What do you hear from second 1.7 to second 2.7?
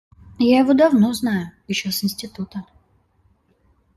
с института.